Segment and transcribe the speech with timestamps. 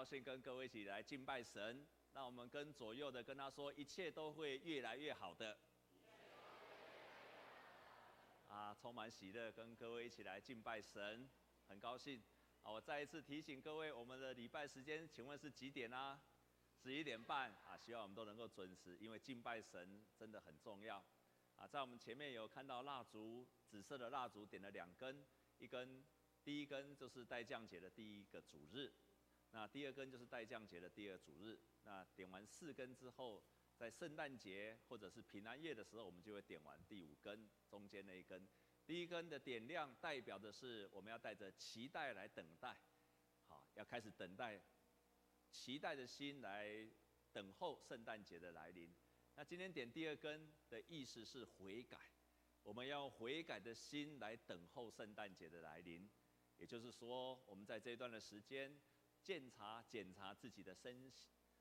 [0.00, 1.86] 高兴跟各位一起来敬拜神。
[2.14, 5.58] 那我们跟左右的跟他说，一切都会越来越好的。
[8.48, 11.28] 啊，充满喜乐，跟各位一起来敬拜神，
[11.68, 12.24] 很高兴。
[12.62, 16.18] 啊，我再一次提醒各位，我们的礼拜时间，请问是几点啊？
[16.82, 17.52] 十一点半。
[17.66, 20.96] 啊，希望我们都能够准时，因为敬拜神真的很重要。
[21.56, 25.26] 啊，在我们前面有看到蜡烛，紫色的蜡烛点了两根，
[25.58, 26.02] 一根，
[26.42, 28.90] 第一根就是待降解的第一个主日，
[29.52, 31.58] 那第二根就是待降节的第二主日。
[31.84, 33.42] 那点完四根之后，
[33.76, 38.48] 在圣诞节或者是平安夜的时候，我们就会点完第五根，中间那一根。
[38.86, 42.76] 第一根的点亮代表的是我们要带着期待来等待，
[43.46, 44.60] 好，要开始等待，
[45.50, 46.88] 期待的心来
[47.32, 48.92] 等候圣诞节的来临。
[49.36, 51.98] 那今天点第二根的意思是悔改，
[52.62, 56.08] 我们要悔改的心来等候圣诞节的来临。
[56.56, 58.78] 也就是说，我们在这一段的时间，
[59.22, 61.12] 检查检查自己的身。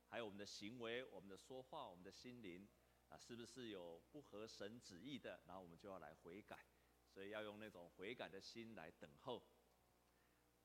[0.07, 2.67] 还有我们的行为、我们的说话、我们的心灵，
[3.09, 5.39] 啊，是不是有不合神旨意的？
[5.45, 6.65] 然后我们就要来悔改，
[7.07, 9.43] 所以要用那种悔改的心来等候。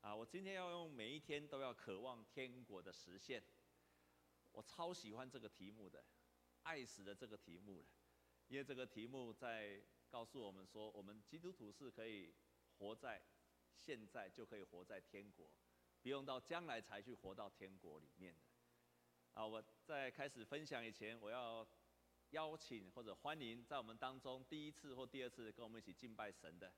[0.00, 3.44] 啊，我今天要用每一天都要渴望天国的实现。
[4.52, 6.04] 我超喜欢这个题目的，
[6.62, 7.88] 爱死了这个题目了，
[8.48, 12.34] 因为这个题目在告诉我们说，我们基督徒是可以
[12.78, 13.22] 活在
[13.76, 15.50] 现在就可以活在天国，
[16.04, 19.40] 不用到将来才去活到天国里面的。
[19.40, 21.66] 啊，我在开始分享以前，我要
[22.32, 26.70] 邀请或者欢迎在我们当中第一次或第二次跟我们一起敬拜神的，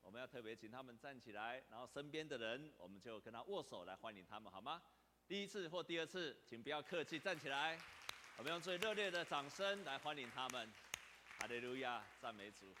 [0.00, 4.80] 我们要特别请他们站起来，然后身边的人我们就跟他握手来欢迎他们，好吗？
[5.26, 7.76] 第一次或第二次，请不要客气，站起来，
[8.36, 10.72] 我们用最热烈的掌声来欢迎他们。
[11.40, 12.72] 哈利路亚，赞美主，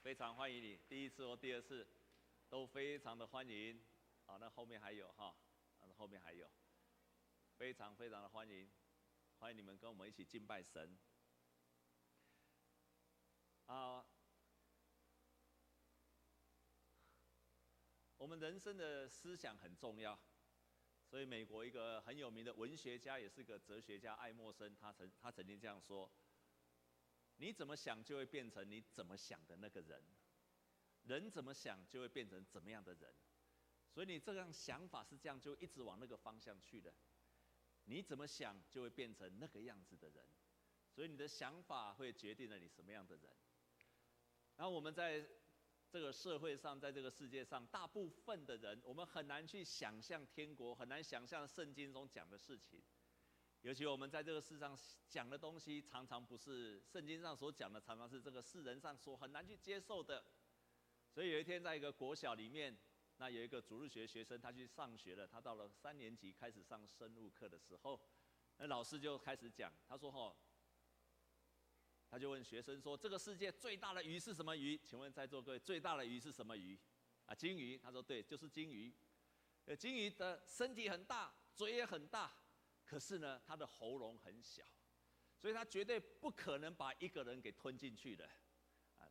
[0.00, 1.84] 非常欢迎你，第一次或第二次
[2.48, 3.78] 都非常的欢迎。
[4.26, 5.34] 好，那后面还有哈，
[5.80, 6.50] 那后面还有。
[7.56, 8.70] 非常非常的欢迎，
[9.38, 10.98] 欢迎你们跟我们一起敬拜神。
[13.66, 14.04] 啊，
[18.16, 20.20] 我们人生的思想很重要，
[21.04, 26.12] 所以美国一个很有名的文学家，也是个哲学家爱默生，他曾他曾经这样说：
[27.36, 30.02] 你怎么想，就会变成你怎么想的那个人；
[31.04, 33.14] 人怎么想，就会变成怎么样的人。
[33.96, 36.92] 所以你这样想法是这样，就一直往那个方向去的。
[37.84, 40.22] 你怎么想，就会变成那个样子的人，
[40.92, 43.34] 所以你的想法会决定了你什么样的人。
[44.56, 45.26] 然后我们在
[45.88, 52.84] 这个社会上，在这个世界上，大部分的人，我们很难去想象天国，很难想象圣经中讲的事情。
[53.62, 60.22] 尤其我们在这个世上讲的东西，常常不是圣经上所讲的，常常是这个世人上所很难去接受的。
[61.14, 62.76] 所以有一天，在一个国小里面。
[63.18, 65.26] 那有一个主日学学生，他去上学了。
[65.26, 67.98] 他到了三年级开始上生物课的时候，
[68.58, 69.72] 那老师就开始讲。
[69.88, 70.36] 他说：“吼，
[72.10, 74.76] 他就问学生说，这个世界最大的鱼是什么鱼？
[74.84, 76.78] 请问在座各位，最大的鱼是什么鱼？
[77.24, 77.78] 啊，鲸鱼。
[77.78, 78.94] 他说对，就是鲸鱼。
[79.64, 82.36] 呃，鲸鱼的身体很大，嘴也很大，
[82.84, 84.62] 可是呢，它的喉咙很小，
[85.38, 88.28] 所以它绝对不可能把一个人给吞进去的。
[88.98, 89.10] 啊，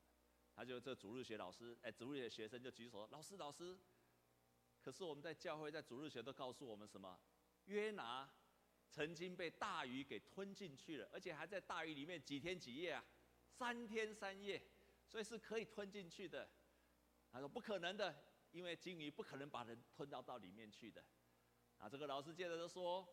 [0.54, 3.76] 他就这主日学老师，哎，主日学学生就举手，老师，老师。”
[4.86, 7.20] 可是我们在教会，在主日学都告诉我们什么？
[7.66, 8.30] 约拿
[8.92, 13.04] 曾经被大鱼给吞进去了，而且还在大鱼里面几天几夜啊，
[13.50, 14.62] 三天三夜，
[15.08, 16.48] 所以是可以吞进去的。
[17.32, 18.16] 他说不可能的，
[18.52, 21.04] 因为鲸鱼不可能把人吞到到里面去的。
[21.80, 23.08] 啊，这个老师接着就说，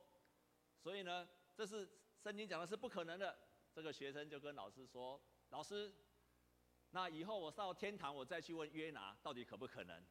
[0.78, 1.88] 所以呢，这是
[2.22, 3.34] 圣经讲的是不可能的。
[3.72, 5.18] 这个学生就跟老师说，
[5.48, 5.90] 老师，
[6.90, 10.04] 那以后我上天堂，我再去问约拿到底可不可能？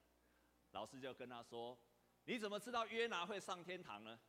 [0.71, 1.77] 老师就跟他说
[2.25, 4.19] ：“你怎么知道约拿会上天堂呢？”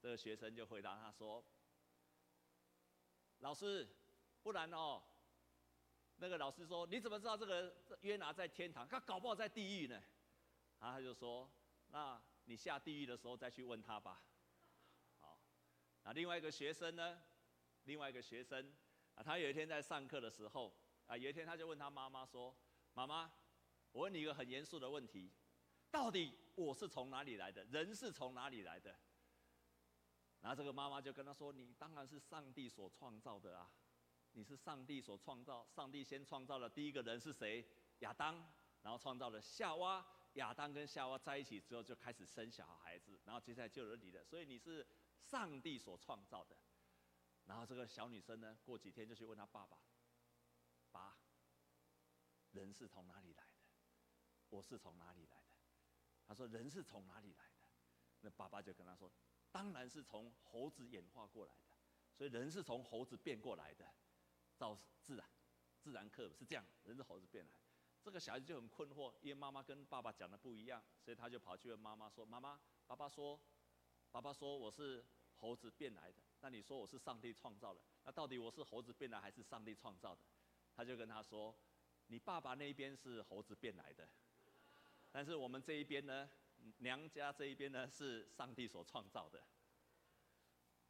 [0.00, 1.44] 这个学生就回答他说
[3.40, 3.88] ：“老师，
[4.42, 5.02] 不然哦。”
[6.18, 8.86] 那个老师说：“你怎么知道这个约拿在天堂？
[8.88, 9.94] 他搞不好在地狱呢。”
[10.78, 11.50] 然后他就说
[11.88, 14.22] ：“那你下地狱的时候再去问他吧。”
[15.20, 15.38] 好，
[16.04, 17.22] 那另外一个学生呢？
[17.84, 18.74] 另外一个学生
[19.14, 20.74] 啊，他有一天在上课的时候
[21.06, 22.54] 啊，有一天他就问他妈妈说
[22.92, 23.32] ：“妈妈，
[23.92, 25.32] 我问你一个很严肃的问题。”
[25.90, 27.64] 到底我是从哪里来的？
[27.64, 28.98] 人是从哪里来的？
[30.40, 33.70] 然后这个妈妈就跟他说：“你当然是上帝所创造的啊！
[34.32, 37.66] 你是上帝所创造，上帝先创造了第一个人是谁？
[38.00, 38.36] 亚当，
[38.82, 40.06] 然后创造了夏娃。
[40.34, 44.22] 亚当跟夏娃在一起之后，就开始生小孩子，然后接下来就有你的。
[44.22, 44.86] 所以你是
[45.18, 46.54] 上帝所创造的。
[47.46, 49.78] 然后这个小女生呢，过几天就去问她爸爸：
[50.92, 51.16] 爸，
[52.52, 53.58] 人是从哪里来的？
[54.50, 55.35] 我是从哪里来？”
[56.26, 57.66] 他说：“人是从哪里来的？”
[58.22, 59.12] 那爸爸就跟他说
[59.52, 61.76] ：“当然是从猴子演化过来的，
[62.14, 63.86] 所以人是从猴子变过来的。
[64.56, 65.30] 照自然，
[65.78, 67.52] 自然课是这样，人是猴子变来。
[68.02, 73.40] 这个小孩子就很困惑，因为妈妈跟爸爸讲的不一样，所以他就跑去问妈妈说：‘妈妈，爸爸说，
[74.10, 80.22] 爸爸说我是猴子变来的，那你说我是上帝创造的，那到底我是猴子变来还是上帝创造的？’
[80.74, 81.56] 他就跟他说
[82.08, 84.08] ：‘你爸爸那边是猴子变来的。’”
[85.16, 86.28] 但是我们这一边呢，
[86.80, 89.42] 娘家这一边呢，是上帝所创造的。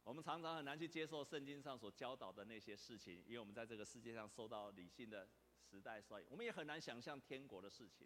[0.03, 5.29] 我们常常很难去接受圣经上所教导的那些事情，因为我们在这个世界上受到理性的
[5.61, 8.05] 时代所以，我们也很难想象天国的事情。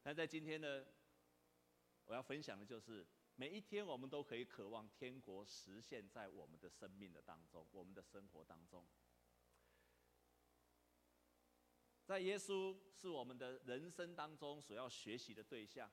[0.00, 0.86] 但在今天呢，
[2.04, 3.04] 我要分享的就是，
[3.34, 8.86] 每一天我们都可以渴望天国实现在我们的生命的当中，我们的生活当中。
[12.10, 15.88] 在耶稣是我们的人生当中所要学习的对象。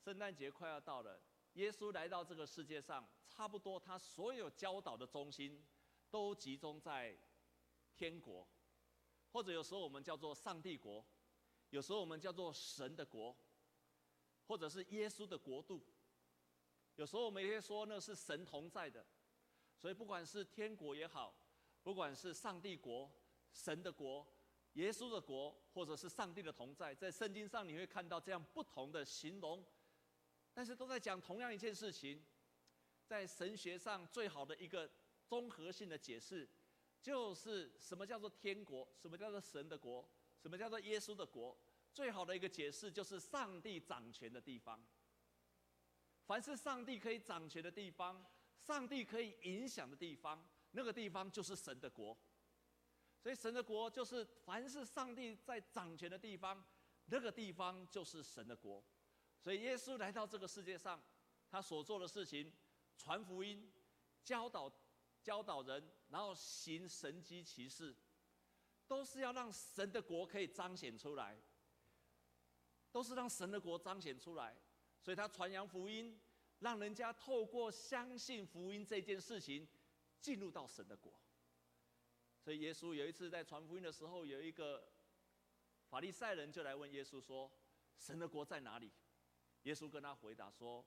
[0.00, 1.22] 圣诞节快要到了，
[1.52, 5.64] 耶稣来到这个世界上，差不多他所有教导的中心
[6.10, 7.16] 都集中在
[7.94, 8.48] 天国，
[9.30, 11.06] 或者有时候我们叫做上帝国，
[11.70, 13.36] 有时候我们叫做神的国，
[14.48, 15.86] 或者是耶稣的国度。
[16.96, 19.06] 有时候我们也会说那是神同在的，
[19.76, 21.32] 所以不管是天国也好，
[21.84, 23.08] 不管是上帝国、
[23.52, 24.26] 神的国。
[24.74, 29.64] 耶稣的国，或者是上帝的同在，在圣经上你会看到这样不同的形容，
[30.52, 32.24] 但是都在讲同样一件事情。
[33.06, 34.90] 在神学上最好的一个
[35.26, 36.48] 综合性的解释，
[37.02, 40.08] 就是什么叫做天国，什么叫做神的国，
[40.40, 41.56] 什么叫做耶稣的国。
[41.92, 44.82] 最好的一个解释就是上帝掌权的地方。
[46.26, 48.24] 凡是上帝可以掌权的地方，
[48.58, 52.16] 上帝可以影响的地方，那个地方就是神的国。
[53.24, 56.62] 所以神的国就是凡是上帝在掌权的地方，
[57.06, 58.84] 那个地方就是神的国。
[59.40, 61.02] 所以耶稣来到这个世界上，
[61.48, 62.52] 他所做的事情，
[62.98, 63.72] 传福音、
[64.22, 64.70] 教导、
[65.22, 67.96] 教导人，然后行神迹奇事，
[68.86, 71.40] 都是要让神的国可以彰显出来，
[72.92, 74.54] 都是让神的国彰显出来。
[75.00, 76.20] 所以他传扬福音，
[76.58, 79.66] 让人家透过相信福音这件事情，
[80.20, 81.10] 进入到神的国。
[82.44, 84.86] 所以耶稣有一次在传福音的时候，有一个
[85.88, 87.50] 法利赛人就来问耶稣说
[87.96, 88.92] ：“神的国在哪里？”
[89.64, 90.84] 耶稣跟他回答说：“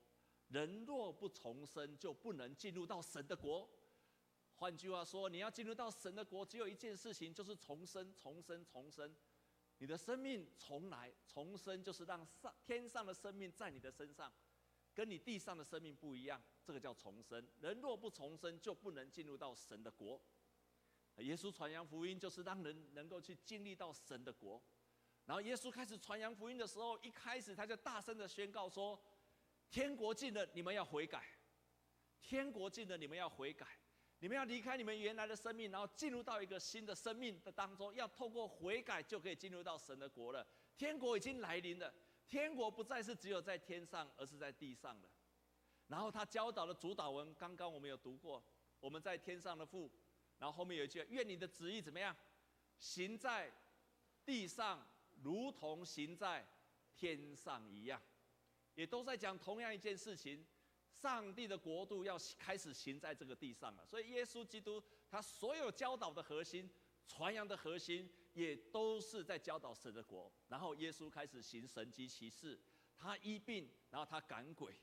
[0.50, 3.68] 人若不重生，就不能进入到神的国。”
[4.54, 9.16] 换句话说，你要进入到神的国，只有一件事情，就是重生、重生、重生。
[9.80, 14.32] 你的生命重来、重生，就是让上天上的生命在你的身上，
[14.94, 16.40] 跟你地上的生命不一样。
[16.64, 17.48] 这个叫重生。
[17.62, 20.22] 人若不重生，就不能进入到神的国。
[21.24, 24.62] 耶稣传扬福音，就是让人能够去经历到神的国。
[25.26, 28.98] 然后耶稣开始传扬福音的时候，一开始他就大声的宣告说
[29.70, 31.20] ：“天国近了，你们要悔改；
[32.22, 33.68] 天国近了，你们要悔改。
[34.20, 37.94] 你们要离开你们原来的生命，然后进入到一个新的生命的当中。
[37.94, 40.48] 要透过悔改，就可以进入到神的国了。
[40.78, 41.94] 天国已经来临了，
[42.26, 45.10] 天国不再是只有在天上，而是在地上了。
[45.88, 48.44] 然后他教导的主祷文，刚刚我们有读过，
[48.80, 49.92] 我们在天上的父。”
[50.40, 52.16] 然后后面有一句：“愿你的旨意怎么样，
[52.80, 53.52] 行在
[54.24, 54.88] 地上，
[55.24, 56.48] 如同行在
[56.94, 58.02] 天上一样。”
[58.76, 60.46] 也都在讲同样一件事情：
[60.92, 63.84] 上帝的国度要开始行在这个地上了。
[63.84, 66.70] 所以耶稣基督他所有教导的核心、
[67.08, 70.32] 传扬的核心，也都是在教导神的国。
[70.48, 72.60] 然后耶稣开始行神迹奇事，
[72.96, 74.80] 他医病，然后他赶鬼。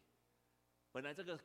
[0.90, 1.38] 本来这个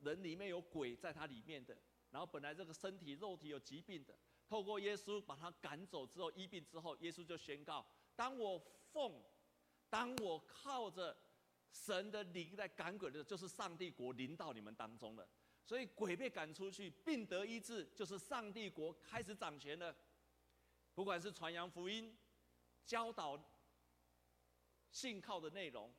[0.00, 1.80] 人里面有鬼在他里面的。
[2.14, 4.16] 然后本来这个身体肉体有疾病的，
[4.46, 8.56] 透过耶稣把他赶走之后，医病之后，耶稣就宣告：当我
[8.92, 9.20] 奉，
[9.90, 11.16] 当我靠着
[11.72, 15.28] 神的灵在赶鬼的时候，就是上帝国临到你们当中了。
[15.64, 19.92] 所以鬼被赶出去，病得医治，就是上帝国开始掌权了。
[20.94, 22.16] 不管是传扬福音、
[22.86, 23.36] 教导、
[24.92, 25.92] 信靠的内容、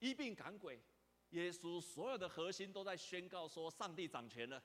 [0.00, 0.78] 医病赶鬼，
[1.30, 4.62] 耶稣所有的核心都在宣告说：上帝掌权了。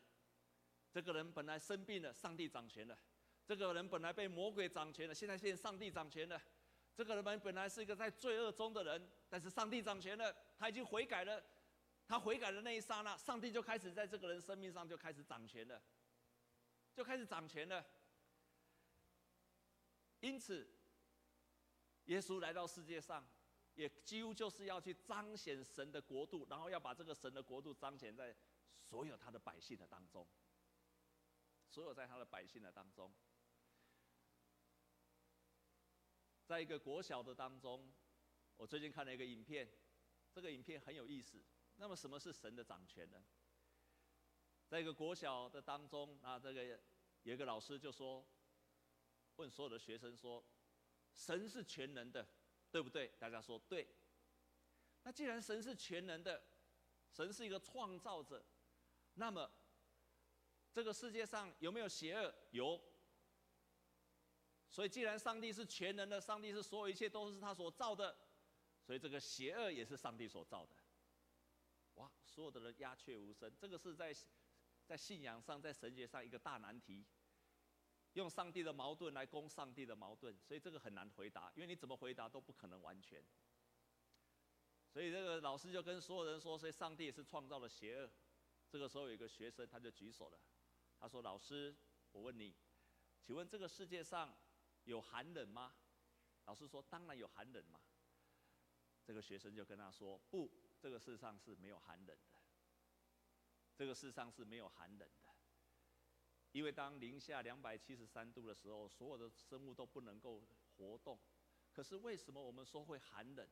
[0.95, 2.95] 这个人本来生病了，上帝掌权了；
[3.45, 6.39] 这个人本来被魔鬼掌权了，现在现上帝掌权了；
[6.95, 11.43] 这个人本来是一个在罪恶中的人，但是上帝掌权了，他已经悔改了。
[12.07, 15.83] 他悔改的那一刹那，上帝就开始在这个人生命上就开始掌权了，
[16.93, 17.85] 就开始掌权了。
[20.21, 20.65] 因此，
[22.05, 23.27] 耶稣来到世界上，
[23.73, 28.33] 也几乎就是要去彰显神的国度，然后要把这个神的国度彰显在
[28.79, 30.25] 所有他的百姓的当中。
[31.67, 33.13] 所有在他的百姓的当中，
[36.45, 37.93] 在一个国小的当中，
[38.55, 39.69] 我最近看了一个影片，
[40.31, 41.43] 这个影片很有意思。
[41.77, 43.25] 那么什么是神的掌权呢？
[44.67, 46.79] 在一个国小的当中，那这个
[47.23, 48.25] 有一个老师就说，
[49.35, 50.43] 问所有的学生说
[51.13, 52.27] ：“神是全能的，
[52.71, 53.93] 对不对？”大家说对。
[55.03, 56.47] 那既然神是全能的，
[57.11, 58.43] 神是一个创造者，
[59.15, 59.51] 那么
[60.75, 62.35] 这个世界上有没有邪恶？
[62.51, 62.77] 有。
[64.69, 68.13] 所以既然上帝是全能的，上帝是所有一切都是他所造的，
[68.85, 70.75] 所以这个邪恶也是上帝所造的。
[71.93, 73.49] 哇，所有的人鸦雀无声。
[73.57, 74.13] 这个是在
[74.85, 77.05] 在信仰上，在神学上一个大难题，
[78.11, 83.25] 用上帝的矛盾来攻上帝的矛盾，所以这个很难回答，因为你怎么回答都不可能完全。
[84.89, 88.11] 所以这个老师就跟所有人说，所以上帝也是创造了邪恶。
[88.67, 90.37] 这个时候有一个学生他就举手了，
[90.99, 91.75] 他说：“老师，
[92.11, 92.55] 我问你，
[93.21, 94.35] 请问这个世界上
[94.83, 95.75] 有寒冷吗？”
[96.45, 97.79] 老师说：“当然有寒冷嘛。”
[99.05, 102.39] 这个学生就跟他说：“不。”这个世上是没有寒冷的，
[103.75, 105.33] 这个世上是没有寒冷的，
[106.51, 110.43] 因为当零下两百七十三度的时候，所有的生物都不能够
[110.75, 111.19] 活动。
[111.71, 113.49] 可是为什么我们说会寒冷？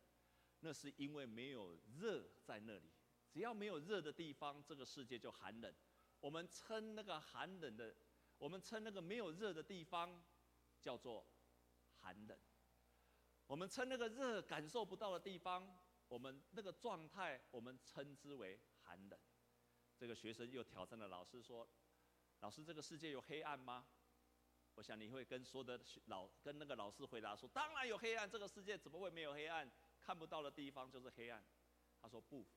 [0.60, 2.92] 那是因为没有热在那里。
[3.32, 5.74] 只要没有热的地方，这个世界就寒冷。
[6.24, 7.94] 我们称那个寒冷的，
[8.38, 10.24] 我们称那个没有热的地方
[10.80, 11.28] 叫做
[12.00, 12.40] 寒冷。
[13.46, 15.78] 我们称那个热感受不到的地方。
[16.08, 19.20] 我们那个状态，我们称之为寒冷。
[19.98, 21.68] 这个学生又挑战了老师说
[22.40, 23.86] ：“老师，这个世界有黑暗吗？”
[24.76, 29.70] 我想你会跟说的老跟那个老师回答说：“当然有黑暗，这个世界怎么会没有黑暗？
[30.00, 31.44] 看不到的地方就是黑暗。”
[32.02, 32.48] 他说：“不。”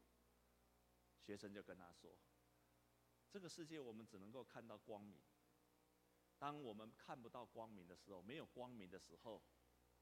[1.19, 2.17] 学生就跟他说
[3.30, 5.21] ：“这个世界我们只能够看到光明。
[6.38, 9.42] 当我们看不到光明的时候，没有光明的时候，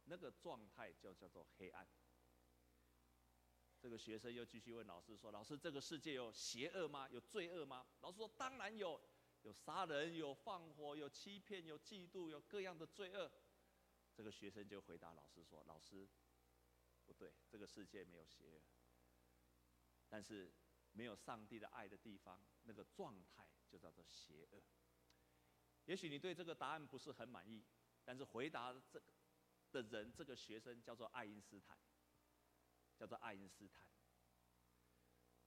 [0.05, 1.89] 那个状态就叫做黑暗。”
[3.81, 7.09] 这个学生又继续问老师说：“老师，这个世界有邪恶吗？
[7.11, 9.01] 有罪恶吗？”老师说：“当然有，
[9.43, 13.31] 有杀人，有放火，有欺骗，有嫉妒，有各样的罪恶。”
[14.17, 16.09] 这个学生就回答老师说：“老师，
[17.05, 18.63] 不对，这个世界没有邪恶，
[20.09, 20.51] 但是
[20.93, 24.63] 没有上帝的爱的地方，那个状态就叫做邪恶。
[25.85, 27.65] 也许你对这个答案不是很满意，
[28.05, 29.07] 但是回答这个
[29.71, 31.79] 的人，这个学生叫做爱因斯坦。”
[32.97, 33.89] 叫做爱因斯坦，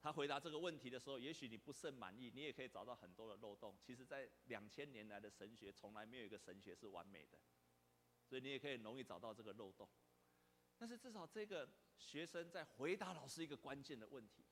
[0.02, 3.74] 他回答这个问题的时候，也许你不甚满意，你也可以找到很多的漏洞。
[3.82, 7.40] 其实，在两千年来的神学，从来没有一个神学是完美的，
[8.22, 9.88] 所以你也可以容易找到这个漏洞。
[10.76, 14.44] 但是至少这个学生在回答老师一个关键的问题，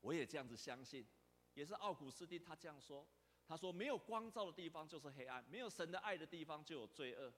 [0.00, 1.06] 我也这样子相信，
[1.54, 3.06] 也是奥古斯丁他这样说，
[3.46, 7.32] 他说没有光照的地方就是黑暗，没有神的爱的地方就有罪恶，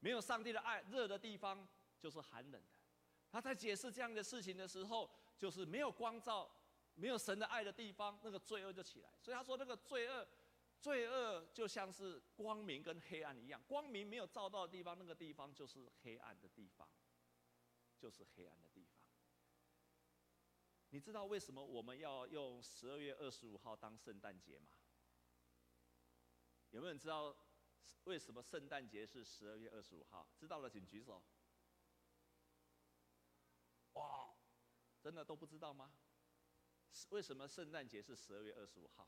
[0.00, 1.66] 没有上帝的爱热的地方
[1.98, 2.76] 就是寒冷的。
[3.30, 6.50] 他在解释这样的事情的时候，就是没有光照、
[6.94, 9.10] 没有神的爱的地方，那个罪恶就起来。
[9.20, 10.26] 所以他说，那个罪恶，
[10.80, 16.88] 罪恶就像是光明跟黑暗一样，光明没有照到的地方，那个地方就是黑暗的地方，
[17.98, 18.68] 就是黑暗的。
[20.96, 24.68] 你知道为什么我们要用十二月二十五号当圣诞节吗？
[26.70, 27.36] 有没有人知道
[28.04, 30.26] 为什么圣诞节是十二月二十五号？
[30.38, 31.22] 知道了请举手。
[33.92, 34.34] 哇，
[34.98, 35.92] 真的都不知道吗？
[37.10, 39.06] 为什么圣诞节是十二月二十五号？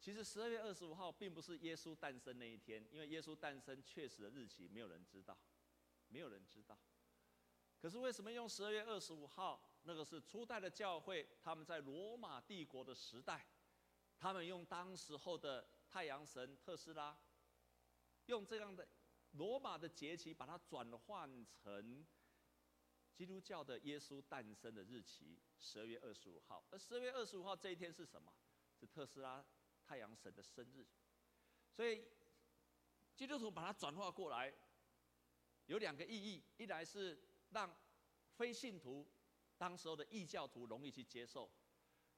[0.00, 5.38] 其实十二月二十五号并不是耶稣诞生那一天，因为耶稣诞生确实的日期没有人知道，
[6.08, 6.80] 没有人知道。
[7.78, 9.74] 可是为什么用十二月二十五号？
[9.86, 13.46] 那个是初代的教会，他们在罗马帝国的时代，
[14.18, 17.16] 他们用当时候的太阳神特斯拉，
[18.26, 18.86] 用这样的
[19.32, 22.04] 罗马的节期把它转换成。
[23.14, 26.62] 基督教的耶稣诞生的日期，十二月二十五号。
[26.70, 28.30] 而十二月二十五号这一天是什么？
[28.78, 29.42] 是特斯拉
[29.86, 30.86] 太阳神的生日。
[31.72, 32.04] 所以
[33.14, 34.52] 基督徒把它转化过来，
[35.64, 37.18] 有两个意义：一来是
[37.52, 37.74] 让
[38.34, 39.08] 非信徒、
[39.58, 41.48] 当时候的异教徒容易去接受；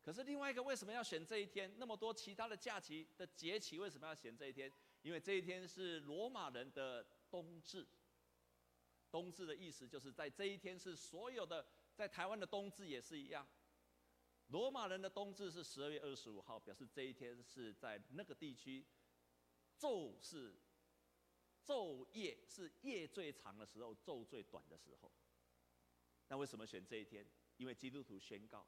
[0.03, 1.73] 可是另外一个，为什么要选这一天？
[1.79, 4.73] 那么多其他的假期的节期，为什么要选这一天？
[5.03, 7.87] 因为这一天是罗马人的冬至。
[9.11, 13.49] 冬至的意思就是在这一天是所有的，在台湾的冬至也是一样。
[14.49, 18.87] 罗马人的冬至是十二月二十五号，表示这一天是在那个地区
[19.79, 20.59] 昼是
[21.65, 25.11] 昼夜是夜最长的时候，昼最短的时候。
[26.29, 27.27] 那为什么选这一天？
[27.57, 28.67] 因为基督徒宣告，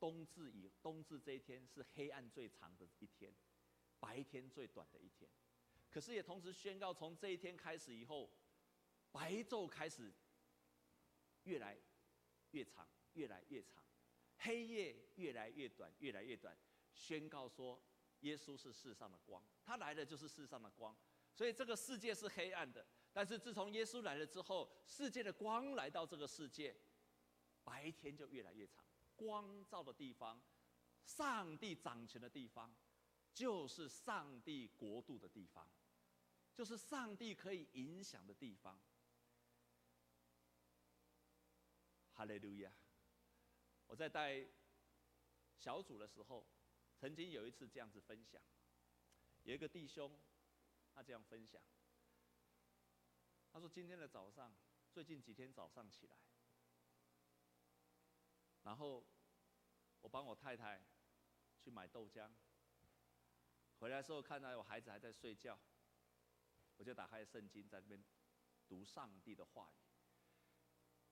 [0.00, 3.34] 冬至以冬至这一天是黑暗最长的一天，
[4.00, 5.30] 白天最短的一天。
[5.90, 8.30] 可是也同时宣告，从这一天开始以后。
[9.12, 10.12] 白昼开始
[11.44, 11.78] 越来
[12.50, 13.80] 越长，越来越长，
[14.38, 16.58] 黑夜越来越短，越来越短，
[16.92, 17.80] 宣告说
[18.22, 20.96] 耶稣是世上的光，他来的就是世上的光。
[21.32, 22.84] 所以这个世界是黑暗的，
[23.14, 26.76] 但是自从耶稣来了之后，世界的光来到这个世界，
[27.62, 28.84] 白天就越来越长。
[29.14, 30.42] 光照的地方，
[31.04, 32.74] 上帝掌权的地方，
[33.32, 35.70] 就是上帝国度的地方，
[36.52, 38.76] 就是上帝可以影响的地方。
[42.14, 42.72] 哈利路亚！
[43.86, 44.44] 我在带
[45.56, 46.44] 小组的时候，
[46.96, 48.42] 曾经有一次这样子分享，
[49.44, 50.10] 有一个弟兄。
[50.96, 51.60] 他这样分享，
[53.54, 54.52] 他说：“今天的早上，
[54.90, 56.16] 最近几天早上起来，
[58.64, 59.06] 然后
[60.00, 60.84] 我帮我太太
[61.60, 62.32] 去买豆浆，
[63.78, 65.56] 回来时候看到我孩子还在睡觉，
[66.78, 68.04] 我就打开圣经在那边
[68.66, 69.78] 读上帝的话语。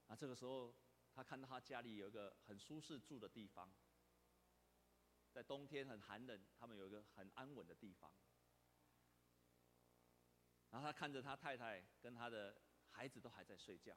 [0.08, 0.74] 那这个时候，
[1.12, 3.72] 他看到他家里有一个很舒适住的地方，
[5.30, 8.12] 在冬天很寒冷，他们有一个很安稳的地方。”
[10.72, 12.60] 然后他看着他太太跟他的
[12.90, 13.96] 孩子都还在睡觉，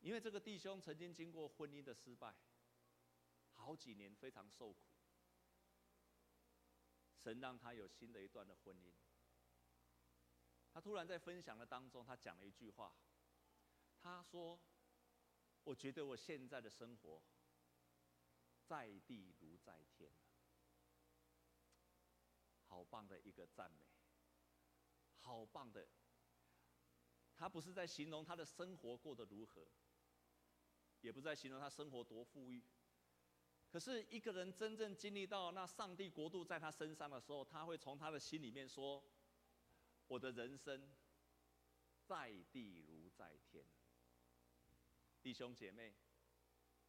[0.00, 2.36] 因为这个弟兄曾经经过婚姻的失败，
[3.54, 4.86] 好几年非常受苦。
[7.16, 8.92] 神让他有新的一段的婚姻。
[10.72, 12.94] 他突然在分享的当中，他讲了一句话，
[13.96, 14.60] 他说
[15.64, 17.22] ：“我觉得我现在的生活，
[18.64, 20.12] 在地如在天。”
[22.68, 23.86] 好棒的一个赞美。
[25.22, 25.88] 好棒的，
[27.36, 29.66] 他不是在形容他的生活过得如何，
[31.00, 32.62] 也不是在形容他生活多富裕。
[33.70, 39.02] 可是一个人真正经历到那上帝国度在他身上的时候，他会从他的心里面说
[40.08, 40.92] ：“我的人生
[42.04, 43.64] 在地如在天。”
[45.22, 45.94] 弟兄姐妹，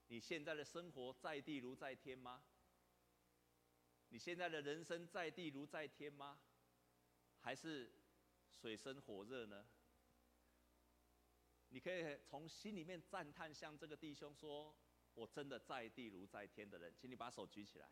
[0.07, 2.43] 你现在的生活在地如在天吗？
[4.09, 6.41] 你现在的人生在地如在天吗？
[7.39, 8.02] 还是？
[8.53, 9.65] 水深火热呢？
[11.69, 14.75] 你可以从心里面赞叹，向这个弟兄说
[15.15, 17.89] ：“我真的在地如在天的人，请你把手举起来。”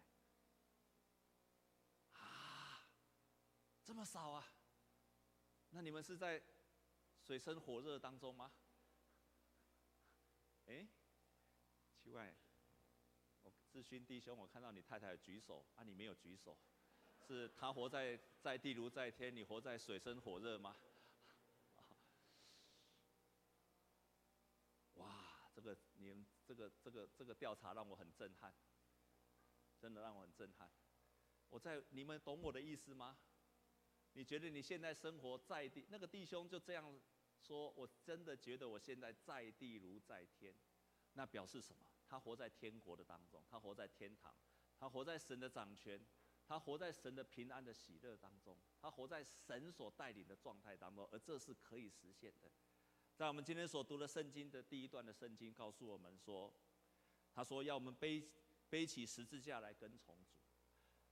[2.13, 2.87] 啊，
[3.83, 4.53] 这么少啊？
[5.71, 6.43] 那你们是在
[7.19, 8.53] 水深火热当中吗？
[10.65, 10.87] 哎，
[11.97, 12.35] 奇怪，
[13.41, 16.57] 我志勋弟兄，我看到你太太举手，啊，你没有举手。
[17.27, 20.75] 是他活在在地如在天，你活在水深火热吗？
[24.95, 28.53] 哇，这个你们这个这个这个调查让我很震撼，
[29.79, 30.69] 真的让我很震撼。
[31.49, 33.17] 我在你们懂我的意思吗？
[34.13, 36.99] 你觉得你现在生活在地，那个弟兄就这样
[37.39, 40.53] 说，我真的觉得我现在在地如在天，
[41.13, 41.85] 那表示什么？
[42.05, 44.35] 他活在天国的当中，他活在天堂，
[44.77, 46.05] 他活在神的掌权。
[46.51, 52.51] 他活在神的平安的喜乐当中，他活在神所带领的状态当中，而这是可以实现的。
[53.15, 56.53] 在我们今天所读的圣经的第一段的圣经告诉我们说，
[57.33, 58.29] 他说要我们背
[58.69, 60.41] 背起十字架来跟从主。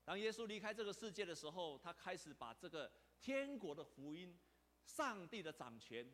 [0.04, 4.38] 当耶稣离开这个世界的时候，他开始把这个天国的福音、
[4.84, 6.06] 上帝的掌权、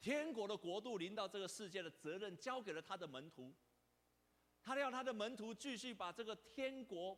[0.00, 3.54] 天国的国度临到这个世界的责任交给了他的门徒。
[4.60, 7.16] 他要他的门徒继续把这个天国。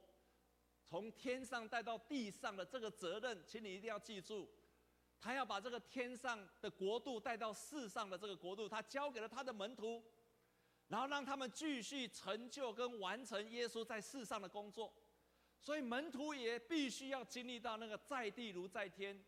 [0.88, 4.48] 从天上带到地上的这个责任，请你一定要记住，
[5.18, 10.02] 他要把这个天上的国度带到世上的这个国度，他交给了他的门徒，
[10.88, 14.94] 然后让他们继续成就跟完成耶稣在世上的工作。
[15.58, 19.20] 所以门徒也必须要经历到那个在地如在天。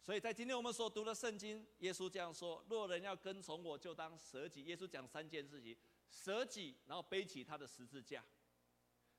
[0.00, 4.64] 所以在今天我们所读的圣经，耶稣这样说：若人要跟从我，就当舍己。
[4.64, 5.76] 耶稣讲三件事情：
[6.08, 8.24] 舍己，然后背起他的十字架。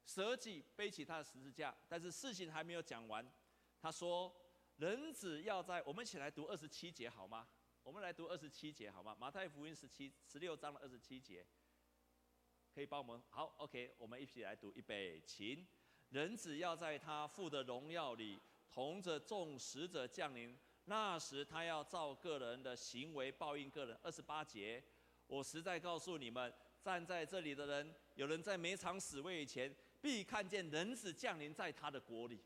[0.07, 3.29] 舍己背起他的十字架，但是事情还没有讲完。
[3.77, 4.33] 他说
[4.77, 5.83] ：“人子要在……
[5.85, 7.45] 我们一起来读二十七节好吗？
[7.83, 9.13] 我们来读二十七节好吗？
[9.19, 11.45] 马太福音十七十六章的二十七节，
[12.73, 15.67] 可以帮我们好？OK，我们一起来读预备，请。
[16.09, 18.41] 人子要在他父的荣耀里，
[18.71, 20.57] 同着众使者降临。
[20.85, 23.99] 那时他要照个人的行为报应个人。
[24.01, 24.81] 二十八节，
[25.27, 32.43] 我实在告诉你们，站在这里的人，有人在没尝死味以前。”必看见人子降临在他的国里。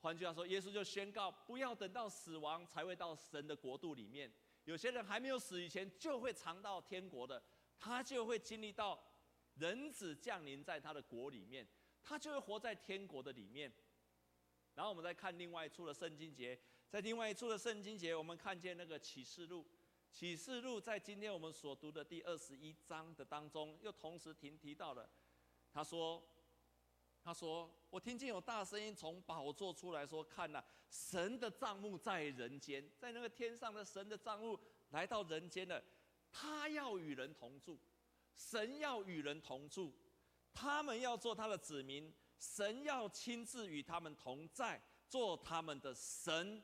[0.00, 4.32] 换句话说，耶稣就宣告：不要等到死亡才会到神的国度里面。
[4.64, 7.42] 有些人还没有死以前，就会尝到天国的，
[7.78, 9.00] 他就会经历到
[9.54, 11.66] 人子降临在他的国里面，
[12.02, 13.72] 他就会活在天国的里面。
[14.74, 19.66] 然后我们再看另外一处的圣经节，在另外一处的圣经节，我们看见那个启示录，
[20.10, 25.08] 启示录在今天我们所读的第二十一章的当中，又同时提提到了，
[25.72, 26.22] 他说
[27.24, 34.58] ：“他说，我听见有大声音从宝座出来说，看哪，神的帐幕在人间，在那个天上的神的帐幕
[34.90, 35.80] 来到人间了，
[36.32, 37.78] 他要与人同住，
[38.34, 39.92] 神要与人同住，
[40.52, 46.62] 他们要做他的子民，神要亲自与他们同在，做他们的神。”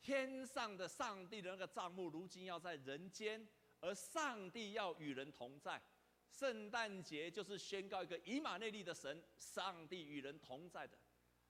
[0.00, 3.46] 天上的上帝的那个帐幕，如今要在人间，
[3.80, 5.82] 而上帝要与人同在。
[6.28, 10.98] 圣诞节就是宣告一个以马内利的神，上帝与人同在的，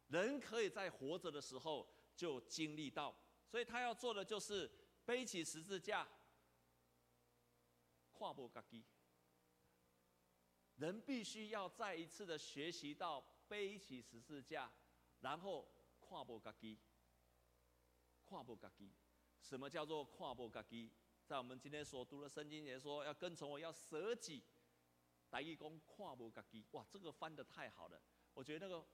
[0.09, 3.17] 人可以在活着的时候就经历到。
[3.49, 4.71] 所以他要做的就是
[5.05, 6.07] 背起十字架，
[8.13, 8.85] 跨步嘎基。
[10.77, 14.71] 人必须要再一次的学习到背起十字架，
[15.21, 15.67] 然后
[16.01, 16.79] 跨步嘎基。
[18.25, 18.93] 跨步嘎基，
[19.41, 20.91] 什么叫做跨步嘎基？
[21.25, 24.43] 在我们今天所读的圣经也说，要跟从我，要舍己。
[25.31, 28.01] 台语讲跨步嘎基，哇，这个翻得太好了。
[28.35, 28.87] 我觉得那个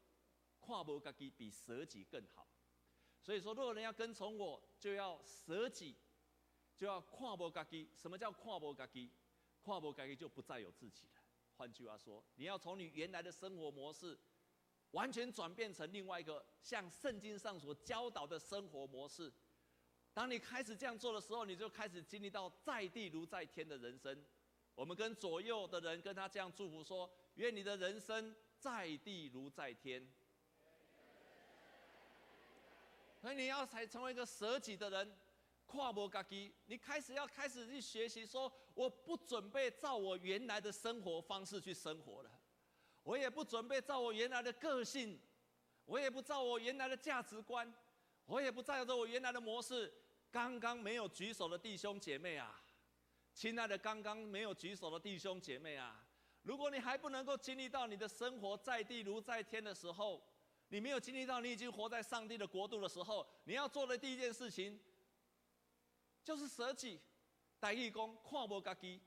[0.61, 2.49] 跨步嘎基比舍己更好。
[3.21, 5.97] 所以说，如果人要跟从我，就要舍己，
[6.77, 7.91] 就要跨步嘎基。
[7.95, 9.11] 什么叫跨步嘎基？
[9.61, 11.23] 跨步嘎基就不再有自己了。
[11.57, 14.19] 换句话说，你要从你原来的生活模式。
[14.93, 19.33] 完全转变成另外一个像圣经上所教导的生活模式。
[20.13, 24.23] 当你开始这样做的时候，你就开始经历到在地如在天的人生。
[24.83, 30.05] 我们跟左右的人跟他这样祝福说：愿你的人生在地如在天。
[33.21, 35.17] 所以你要才成为一个舍己的人，
[35.67, 42.31] 跨步嘎基，你开始要开始去学习说：我不准备照我原来的生活方式去生活了。
[43.05, 45.17] 我也不准备照我原来的个性，
[45.85, 47.73] 我也不照我原来的价值观，
[48.27, 49.95] 我也不照着我原来的模式。
[50.33, 52.62] 刚刚没有举手的弟兄姐妹啊，
[53.35, 56.05] 亲爱的，刚刚没有举手的弟兄姐妹啊，
[56.43, 60.23] 如果你还不能够经历到你的生活在地如在天的时候，
[60.69, 64.79] 你没有经历到你已经活在上帝的国度的时候，你要做的第一件事情，
[66.23, 67.01] 就是舍己，
[67.59, 69.01] 代义工，跨步家己。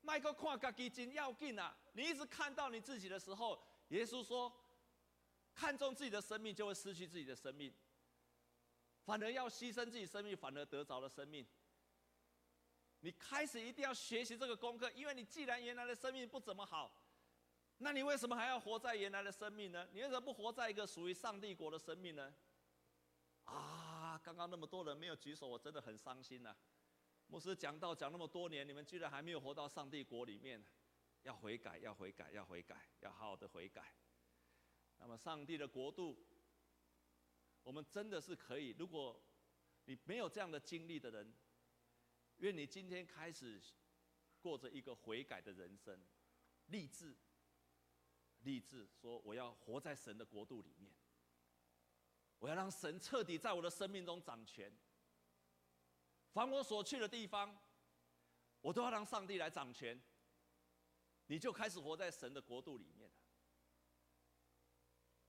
[0.00, 1.74] 麦克跨格基金要紧啊！
[1.94, 4.52] 你一直看到你自己的时候，耶稣说
[5.54, 7.72] ：“看重自己的生命，就会失去自己的生命；
[9.04, 11.46] 反而要牺牲自己生命，反而得着了生命。”
[13.04, 16.90] 你开始一定要学习这个功课，因为你既然原来的生命不怎么好，
[17.76, 19.86] 那你为什么还要活在原来的生命呢？
[19.92, 22.34] 你为什么不活在一个属于上帝国的生命呢？
[23.44, 24.18] 啊！
[24.24, 26.56] 刚刚那么多人没有举手，我真的很伤心呐、
[27.26, 30.64] 牧师讲道讲那么多年，你们居然还没有活到上帝国里面，
[31.24, 33.94] 要悔改，要悔改，要悔改，要好好的悔改。
[34.96, 36.24] 那么上帝的国度，
[37.64, 38.74] 我们真的是可以。
[38.78, 39.22] 如果
[39.84, 41.34] 你没有这样的经历的人，
[42.38, 43.60] 愿你今天开始
[44.40, 45.98] 过着一个悔改的人生，
[46.66, 47.16] 立志，
[48.40, 50.92] 立志说我要活在神的国度里面，
[52.38, 54.72] 我要让神彻底在我的生命中掌权。
[56.32, 57.56] 凡我所去的地方，
[58.60, 60.00] 我都要让上帝来掌权。
[61.26, 63.16] 你就开始活在神的国度里面了。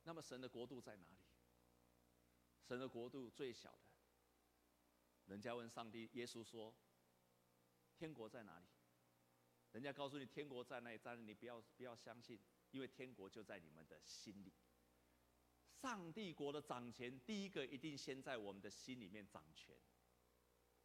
[0.03, 1.25] 那么神的国度在哪里？
[2.67, 3.77] 神的国度最小的，
[5.27, 6.75] 人家问上帝，耶稣说
[7.97, 8.65] ：“天国在哪里？”
[9.71, 12.39] 人家告诉你天国在那里，但是你不要不要相信，
[12.71, 14.53] 因为天国就在你们的心里。
[15.81, 19.75] 上帝国的掌权，第一个一定先在我们的心里面掌权。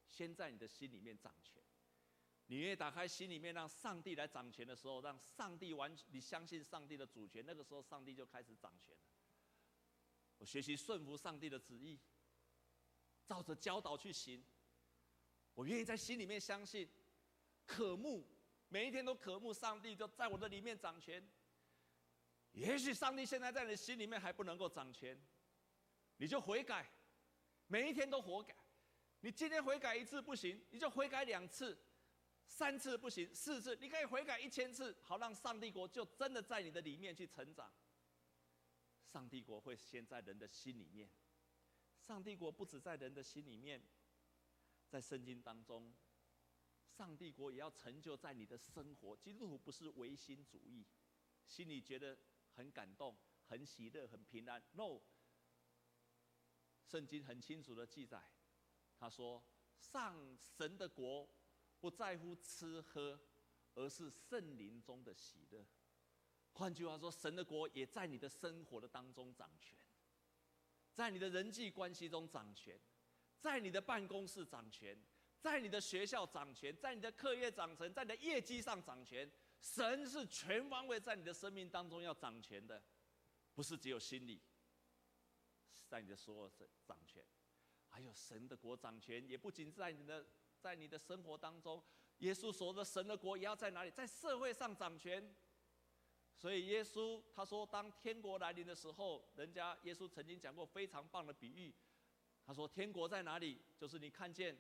[0.09, 1.63] 先在你的心里面掌权，
[2.47, 9.03] 你愿意打开心里面，让上帝来掌权的时候，让上帝完，你相信上帝的主权，那个时候上帝就开始掌权了。
[10.39, 11.97] 我学习顺服上帝的旨意，
[13.25, 14.45] 照着教导去行。
[15.55, 16.91] 我愿意在心里面相信，
[17.67, 18.27] 渴慕，
[18.69, 21.27] 每一天都渴慕上帝就在我的里面掌权。
[22.53, 25.17] 也许上帝现在在你心里面还不能够掌权，
[26.17, 26.91] 你就悔改，
[27.69, 28.57] 每一天都悔改。
[29.21, 31.79] 你今天悔改一次不行，你就悔改两次、
[32.47, 37.73] 三次不行，四次，你可以悔改一千次，好让上帝国就真的在你的里面去成长。
[39.05, 41.11] 上帝国会先在人的心里面，
[41.99, 43.83] 上帝国不止在人的心里面，
[44.89, 45.95] 在圣经当中，
[47.01, 49.17] 上帝国也要成就在你的生活。
[49.17, 50.85] 基督徒不是唯心主义，
[51.47, 52.19] 心里觉得
[52.53, 54.63] 很感动、很喜乐、很平安。
[54.73, 55.01] No，
[56.85, 58.23] 圣经很清楚的记载。
[58.99, 59.43] 他说
[59.81, 61.27] ：“上神的国
[61.81, 63.19] 不在乎吃喝，
[63.73, 65.67] 而是圣灵中的喜乐。
[66.53, 69.79] 换句话说，神的国也在你的生活的当中掌权，
[70.93, 72.79] 在你的人际关系中掌权，
[73.39, 75.03] 在你的办公室掌权，
[75.41, 79.31] 在你的学校掌权，在你的课业掌权，在你的业绩上掌权。
[79.61, 82.83] 神是全方位在你的生命当中要掌权的，
[83.55, 84.41] 不是只有心里，
[85.87, 86.51] 在你的所有
[86.87, 87.23] 掌权，
[87.89, 90.27] 还有神的国掌权，也不仅在你的
[90.59, 91.83] 在你的生活当中，
[92.19, 95.35] 耶稣说的神的国也要在哪里，在社会上掌权。
[96.35, 101.75] 所以耶稣他说，当天国来临的时候，人家耶稣曾经讲过非常棒的比喻，
[102.47, 103.61] 他说天国在哪里？
[103.77, 104.57] 就是你看见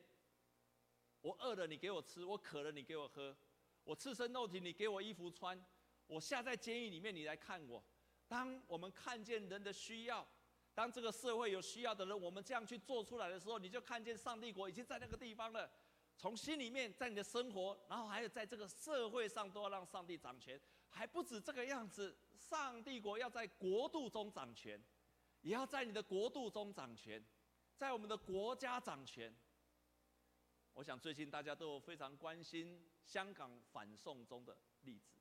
[1.21, 3.37] 我饿了，你给我吃；我渴了，你给我喝。
[3.85, 5.59] 我赤身露体，你给我衣服穿；
[6.07, 7.83] 我下在监狱里面，你来看我。
[8.29, 10.27] 当我们看见人的需要，
[10.75, 15.71] 当这个社会有需要的人，我们这样去做出来的时候，你就看见上帝国已经在那个地方了。
[16.17, 20.61] 从心里面，在你的生活，然后还有在这个社会上，都要让上帝掌权。
[20.89, 24.83] 还不止这个样子，上帝国要在国度中掌权，
[25.41, 27.25] 也要在你的国度中掌权，
[27.75, 29.35] 在我们的国家掌权。
[30.75, 35.19] 我想最近大家都非常关心香港反送中的例子，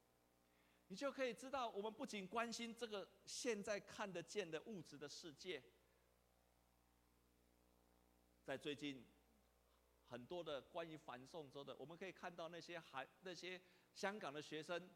[0.88, 5.62] 你就可以知道，我们不仅关心这个现在看得见的物质的世界，
[8.44, 9.06] 在最近
[10.06, 13.60] 很多的关于反送中的，我们可以看到那些还那些
[13.94, 14.90] 香港的学生，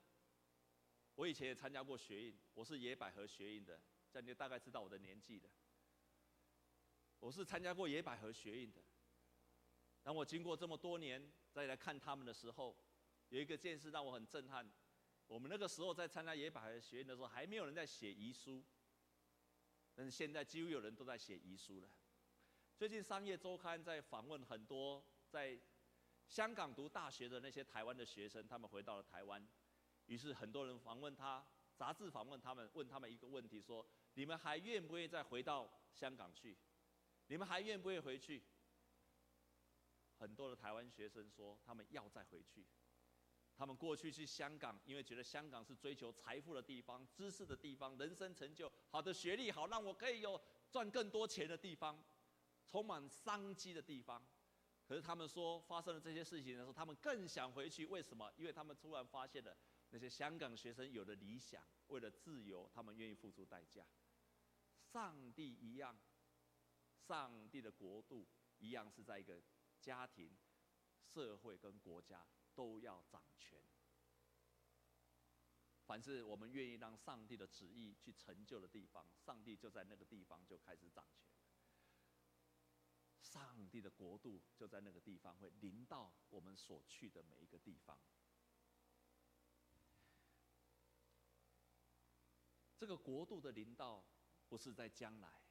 [1.16, 5.50] 我以前也参加过学运，我是野百合学运的，这样你就大概知道我的年纪了。
[7.20, 8.82] 我是参加过野百合学运的。
[10.04, 12.78] 当我经过这么多年再来看他们的时候，
[13.30, 14.70] 有一个件事让我很震撼。
[15.28, 18.64] 我们那个时候在参加野百合学院的时候，还没有人在写遗书，
[19.96, 21.90] 但是现在几乎有人都在写遗书了。
[22.76, 25.58] 最近商业周刊在访问很多在
[26.28, 29.48] 香港读大学的那些台湾的学生，他们回到了台湾，
[30.08, 36.58] 于是很多人访问他，杂志访问他们，问他们一个问题说：你们还愿不愿意再回到香港去？
[37.28, 38.44] 你们还愿不愿意回去？
[40.24, 42.66] 很多的台湾学生说，他们要再回去。
[43.58, 52.02] 他们过去去香港，因为觉得香港是追求财富的地方、知识的地方、人生成就、好的学历，好让我可以有赚更多钱的地方，
[52.66, 54.26] 充满商机的地方。
[54.88, 57.86] 可是他们说，发生了这些事情的时候，他们更想回去。
[57.86, 58.32] 为什么？
[58.38, 59.58] 因为他们突然发现了
[59.90, 63.86] 那些香港学生有的理想，为了自由，他们愿意付出代价。
[64.94, 66.00] 上帝一样，
[67.08, 68.26] 上帝的国度
[68.60, 69.44] 一样是在一个。
[69.84, 70.34] 家庭、
[70.98, 73.62] 社会跟国家都要掌权。
[75.86, 81.30] 凡是我们愿意让上帝的旨意去成就的地方，上帝就在那个地方就开始掌权。
[83.22, 88.00] 上帝的国度就在那个地方会临到我们所去的每一个地方。
[92.78, 94.06] 这个国度的临到
[94.48, 95.42] 不是在将来，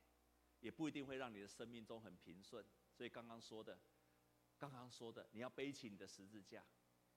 [0.61, 2.65] 也不一定会让你的生命中很平顺。
[2.91, 3.79] 所以刚刚说的。
[4.63, 6.65] 刚刚说的，你要背起你的十字架，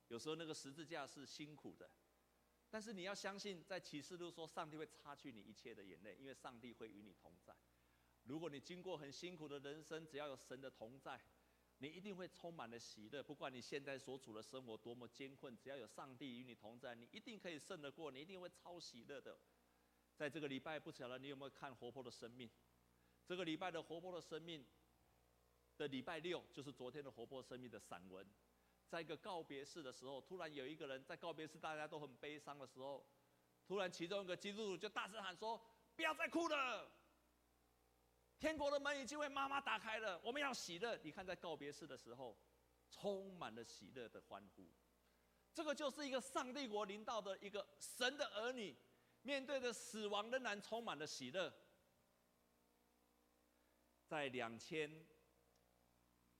[0.08, 1.88] 有时候那个十字架是辛苦的，
[2.68, 7.54] 但是你要相信，在启示录说，上帝会擦去你一切的眼泪，因为上帝会与你同在。
[8.24, 11.20] 如果你经过很辛苦的人生，只要有神的同在，
[11.78, 13.22] 你一定会充满了喜乐。
[13.22, 19.38] 不管你现在所处的生活多么艰困，只要有上帝与你同在，你一定可以胜得过，你一定会超喜乐的。
[20.16, 22.48] 在这个礼拜，不晓得你有没有看《活泼的生命》？
[23.24, 24.64] 这个礼拜的《活泼的生命》。
[25.76, 28.26] 的礼拜六就是昨天的活泼生命的散文，
[28.88, 33.06] 在一个告别式的时候，突然有一个人在告别式，大家都很悲伤的时候，
[33.66, 35.60] 突然其中一个基督徒就大声喊说
[35.94, 36.90] ：“不要再哭了，
[38.38, 42.38] 天国的门已经为妈妈打开了，我们要喜乐。”你看，在告别式的时候，
[42.90, 44.66] 充满了喜乐的欢呼。
[45.52, 48.76] 这个就是一个上帝国临到的一个神的儿女，
[49.22, 51.52] 面对着死亡仍然充满了喜乐。
[54.06, 55.06] 在两千。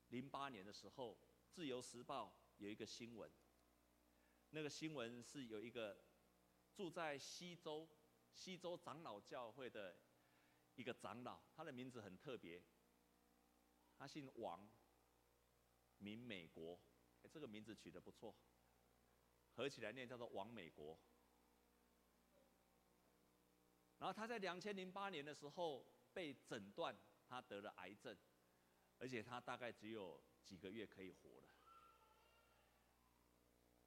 [0.08, 1.14] 零八年的时候，
[1.50, 3.30] 《自由时报》有一个新闻，
[4.50, 6.04] 那个新闻是有一个
[6.74, 7.88] 住在西州
[8.32, 9.98] 西州长老教会的
[10.74, 12.62] 一个长老，他的名字很特别，
[13.96, 14.68] 他姓王，
[15.98, 16.80] 名美国，
[17.30, 18.34] 这个名字取得不错，
[19.54, 20.98] 合起来念叫做王美国。
[23.98, 28.16] 然后他在两千零八年的时候被诊断，他得了癌症。
[28.98, 31.48] 而且他大概只有几个月可以活了。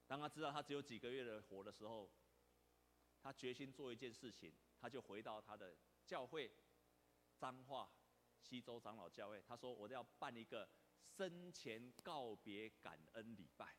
[0.07, 2.09] 当他知道他只有几个月的活的时候，
[3.21, 6.51] 他决心做一件事情，他就回到他的教会，
[7.37, 7.91] 彰化
[8.41, 9.41] 西州长老教会。
[9.47, 10.67] 他说：“我要办一个
[11.05, 13.75] 生前告别感恩礼拜。”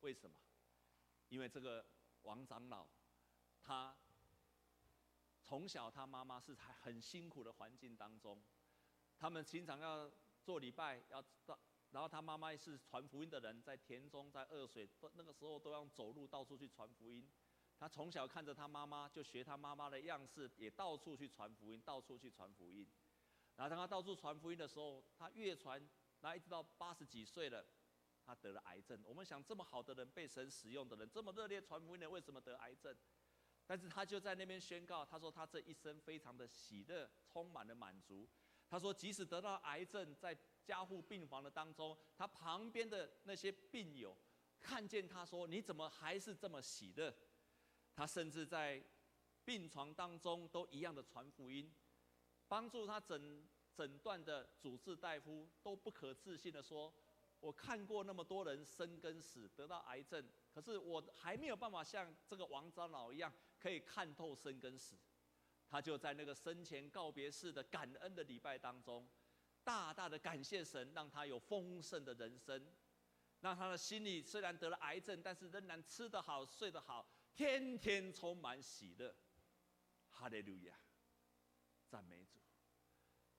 [0.00, 0.36] 为什么？
[1.30, 1.86] 因为这个
[2.22, 2.86] 王长老，
[3.62, 3.96] 他
[5.42, 8.42] 从小他妈妈是在很辛苦的环境当中。
[9.24, 11.58] 他们经常要做礼拜，要到
[11.92, 17.26] 然后他妈妈是传福音的人，在田中，在二水，都那个时候都要走路到处去传福音。
[17.78, 22.86] 他从小看着他妈妈，就学他妈妈的样式，也到处去传福音，到处去传福音。
[23.56, 25.82] 然后当他到处传福音的时候，他越传，
[26.20, 27.64] 那一直到八十几岁了，
[28.26, 29.02] 他得了癌症。
[29.06, 32.94] 我们想，这么好的人，被神使用的人，这么热烈传福音的人，为什么得癌症？
[33.66, 38.28] 但是他就在那边宣告，他说他这一生非常的喜乐，充满了满足。
[38.74, 44.16] 他说，即使得到癌症，在加护病房的当中，他旁边的那些病友
[44.60, 47.14] 看见他说：“你怎么还是这么喜乐？”
[47.94, 48.84] 他甚至在
[49.44, 51.72] 病床当中都一样的传福音，
[52.48, 56.92] 帮助他诊诊断的主治大夫都不可置信的说
[57.38, 64.96] ：“我看过那么多人生跟死，得到癌症，可是我还没有办法像这个王长老一样，可以看透生跟死。”
[65.74, 69.04] 他就在那个生前告别式的感恩的礼拜当中。
[69.64, 72.64] 大大的感谢神，让他有丰盛的人生，
[73.40, 79.12] 让他的心里虽然得了癌症，但是仍然吃得好、睡得好，天天充满喜乐。
[80.10, 80.78] 哈利路亚，
[81.88, 82.38] 赞美主。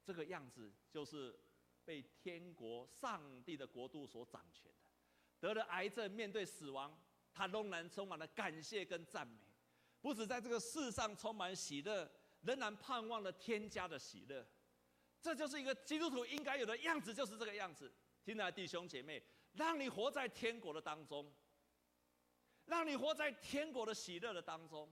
[0.03, 1.39] 这个样子就是
[1.85, 4.89] 被天国、上帝的国度所掌权的。
[5.39, 9.39] 得了癌症，面对死亡，他仍然充满了感谢跟赞美，
[10.01, 12.11] 不止在这个世上充满喜乐，
[12.45, 14.45] 仍然盼望了天家的喜乐。
[15.21, 17.91] 这就是一个基督徒应该有的样子，就是这个样子。
[18.23, 19.21] 亲爱的弟兄姐妹，
[19.53, 21.31] 让你活在天国的当中，
[22.65, 24.87] 让你活在天国的喜乐的当中，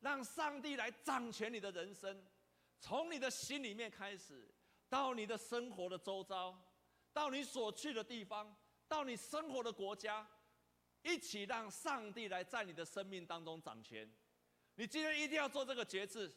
[0.00, 2.24] 让上帝来掌权你的人生，
[2.78, 4.48] 从你的心里面开始，
[4.88, 6.56] 到你的生活的周遭，
[7.12, 10.28] 到你所去的地方，到你生活的国家，
[11.02, 14.08] 一起让上帝来在你的生命当中掌权。
[14.76, 16.32] 你今天一定要做这个决志，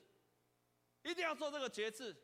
[1.04, 2.16] 一定要做这个决志。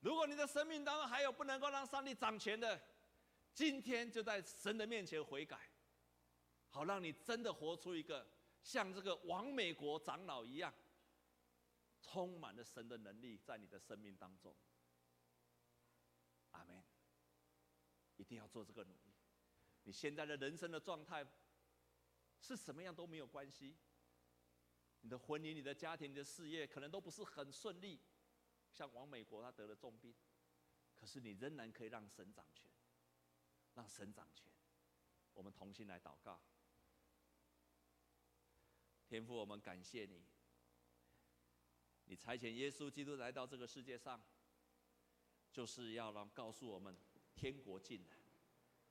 [0.00, 2.80] 如果你的生命当中还有不能够让上帝掌权的，
[3.52, 5.70] 今天就在神的面前悔改，
[6.68, 8.26] 好让你真的活出一个
[8.62, 10.72] 像这个王美国长老一样，
[12.00, 14.54] 充满了神的能力在你的生命当中。
[16.52, 16.84] 阿门。
[18.16, 19.14] 一定要做这个努力。
[19.84, 21.24] 你现在的人生的状态
[22.40, 23.76] 是什么样都没有关系。
[25.00, 28.00] 你的婚姻、你的家庭、你的事业可能都不是很顺利。
[28.70, 30.14] 像王美国，他得了重病，
[30.94, 32.70] 可是你仍然可以让神掌权，
[33.74, 34.50] 让神掌权。
[35.34, 36.40] 我们同心来祷告，
[39.06, 40.22] 天父，我们感谢你，
[42.04, 44.20] 你差遣耶稣基督来到这个世界上，
[45.52, 46.96] 就是要让告诉我们
[47.34, 48.16] 天国近了，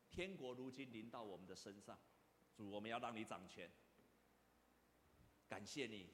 [0.09, 1.99] 天国如今临到我们的身上，
[2.55, 3.69] 主，我们要让你掌权。
[5.47, 6.07] 感谢你，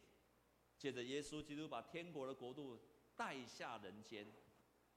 [0.77, 2.79] 借着耶稣基督把天国的国度。
[3.15, 4.25] 带下人间，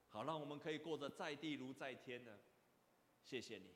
[0.08, 2.40] 好让我们可以过着在地如在天的。
[3.22, 3.74] 谢谢你，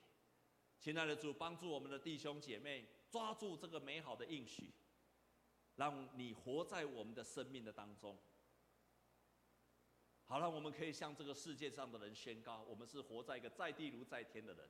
[0.79, 4.73] 亲爱的主，帮助我们的弟兄姐妹抓住这个美好的应许，
[5.77, 8.16] 让你活在我们的生命的当中。
[10.25, 14.66] 好让我们可以向这个世界上的人宣告，我们是活在一个在地如在天的人。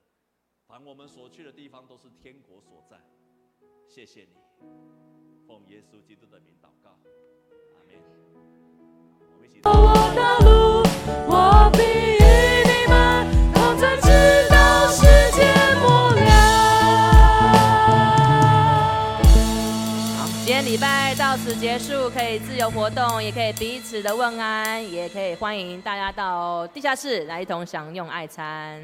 [0.66, 3.00] 凡我们所去的地方，都是天国所在。
[3.86, 4.34] 谢谢你，
[5.50, 6.90] 奉耶稣基督的名祷告，
[7.74, 7.98] 阿门。
[9.64, 9.68] 我
[10.14, 10.48] 的路，
[11.26, 11.82] 我必
[12.14, 12.22] 与
[12.70, 12.94] 你们
[13.52, 14.06] 同在，直
[14.48, 15.42] 到世界
[15.80, 16.30] 末了。
[20.18, 28.80] 好，今天礼拜到此结束，可以自由活动，也可以彼此的问安，也可以欢迎大家到地下室来一同享用爱餐。